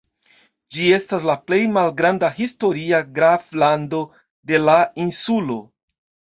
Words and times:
Ĝi 0.77 0.87
estas 0.95 1.27
la 1.31 1.35
plej 1.49 1.59
malgranda 1.75 2.31
historia 2.41 3.03
graflando 3.21 4.03
de 4.53 4.65
la 4.67 4.81
insulo. 5.09 5.63